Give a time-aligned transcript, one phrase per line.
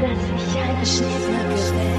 [0.00, 1.94] dass ich eine Schneeflocke bin.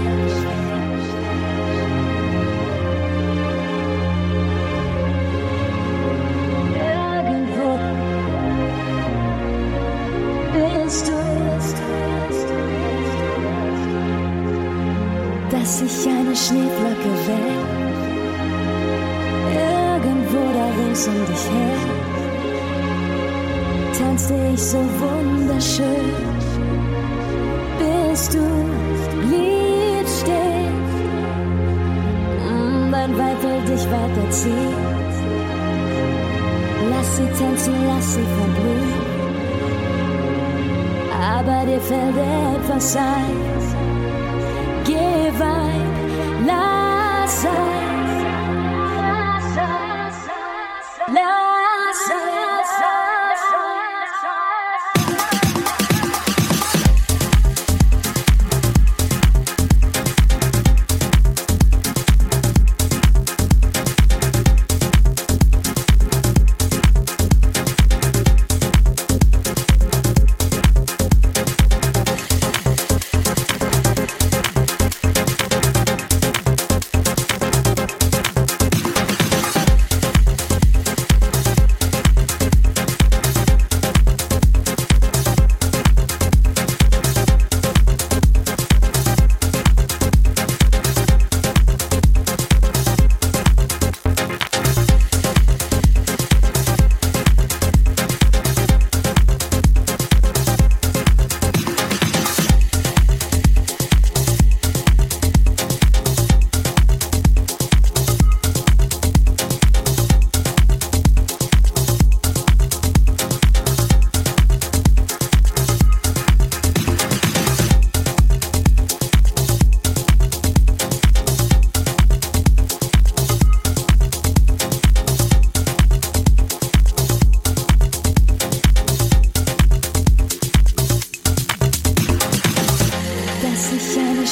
[15.65, 17.55] dass ich eine Schneeflocke wär.
[19.95, 21.79] Irgendwo da rings um dich her
[23.97, 26.34] tanzte ich so wunderschön.
[33.45, 34.73] Will dich weiterziehen.
[36.89, 38.93] Lass sie tanzen, lass sie verblühen.
[41.31, 43.37] Aber dir fällt etwas ein.
[44.83, 45.95] Geh weit,
[46.47, 47.74] lass sein.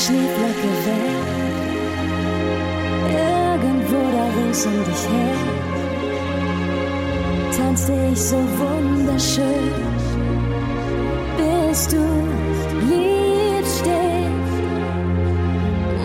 [0.04, 1.16] Schneeflocke wär.
[3.08, 5.38] Irgendwo da rings um dich her
[7.58, 9.72] tanzte ich so wunderschön,
[11.38, 12.04] bis du
[13.78, 14.34] stehen.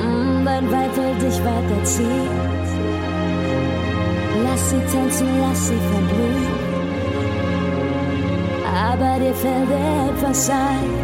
[0.01, 2.37] Mm, Mein Weib will dich weiterziehen.
[4.45, 6.59] Lass sie tanzen, lass sie verblühen.
[8.65, 10.98] Aber dir fällt etwas ein.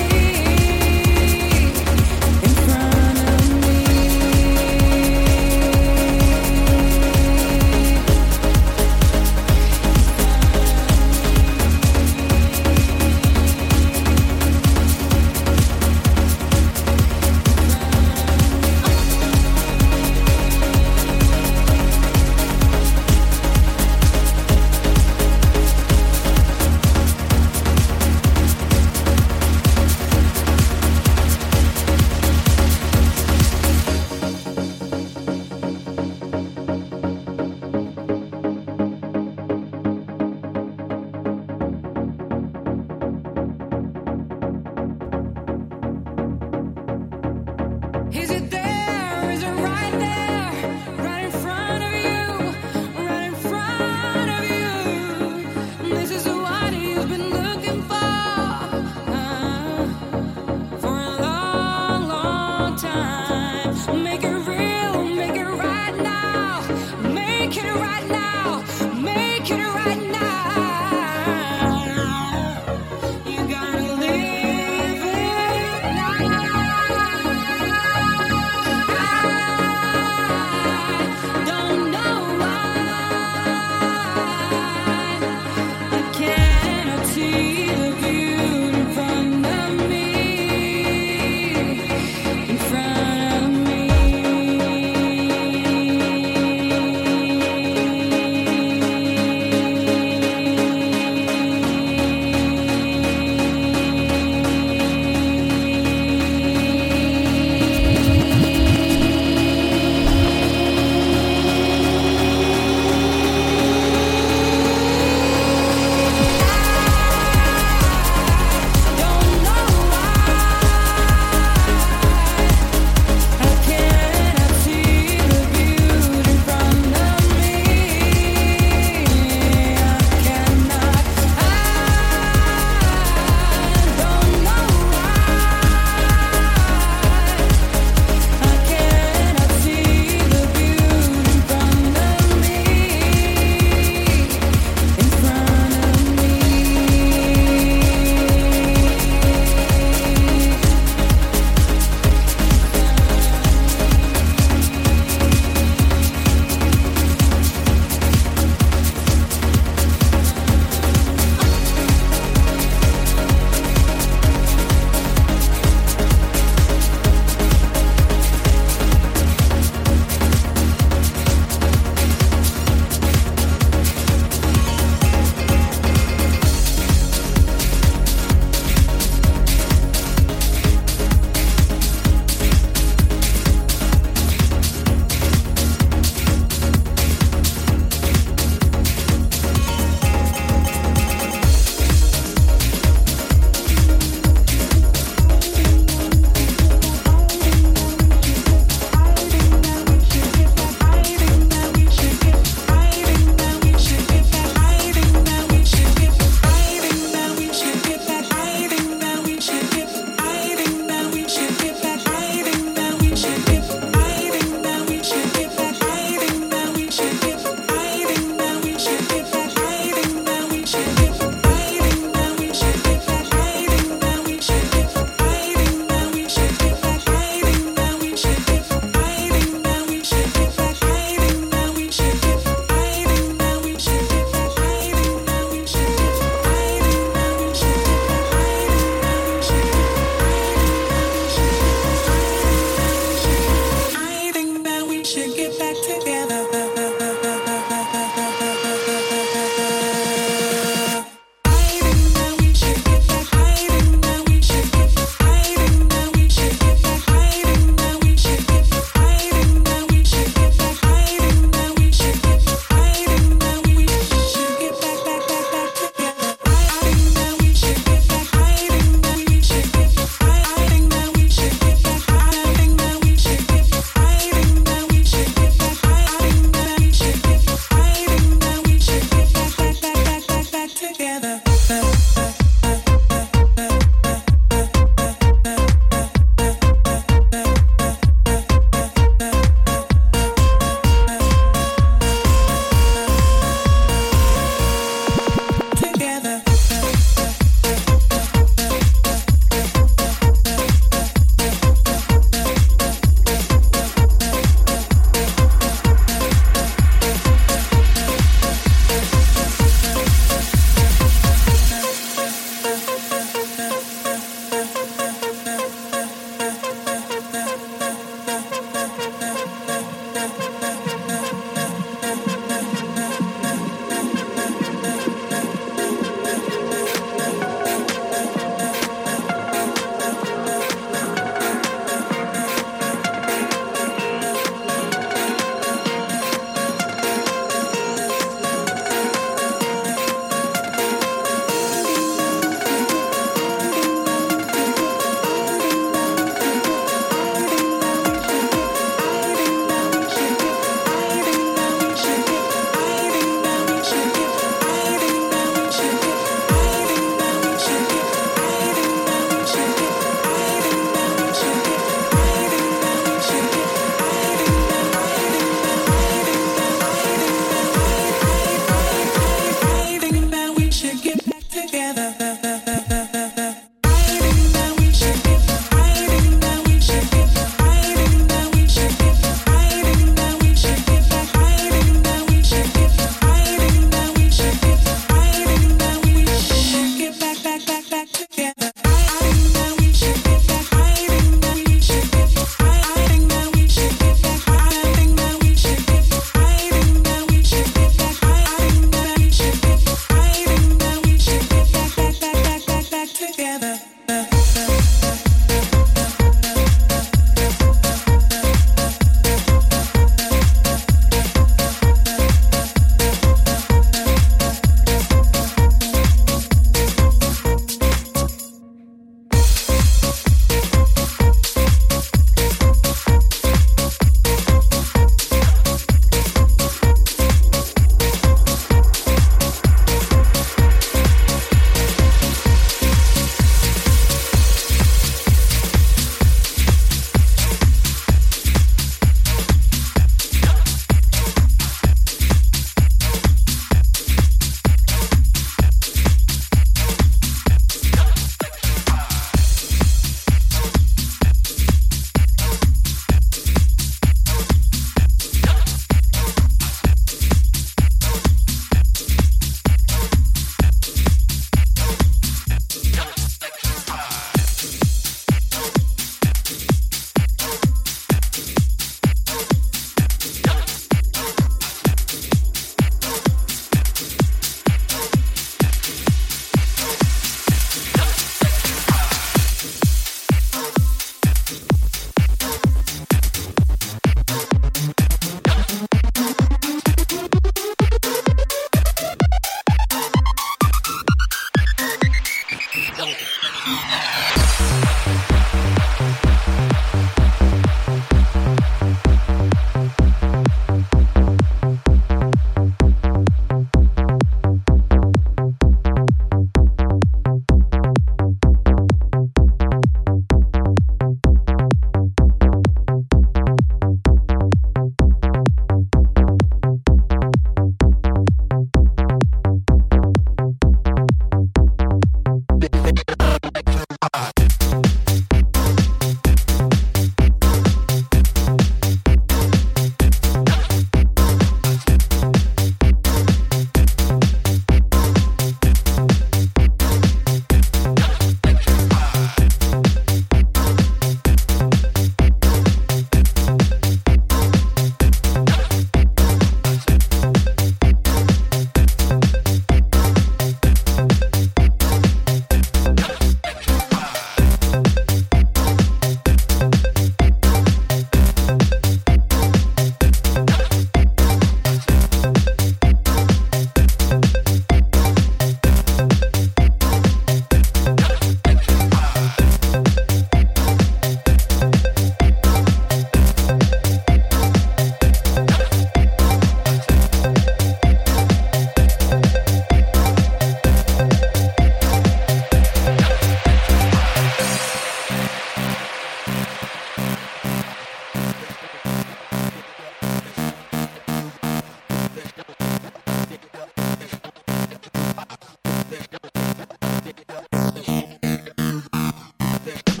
[599.71, 600.00] Thursday.